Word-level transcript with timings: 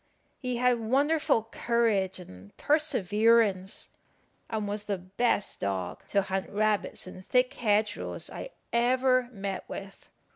He 0.39 0.57
had 0.57 0.79
wonderful 0.79 1.43
courage 1.51 2.17
and 2.19 2.57
perseverance, 2.57 3.89
and 4.49 4.67
was 4.67 4.85
the 4.85 4.97
best 4.97 5.59
dog 5.59 6.07
to 6.07 6.23
hunt 6.23 6.49
rabbits 6.49 7.05
in 7.05 7.21
thick 7.21 7.53
hedge 7.53 7.95
rows 7.97 8.27
I 8.27 8.49
ever 8.73 9.29
met 9.31 9.69
with. 9.69 10.09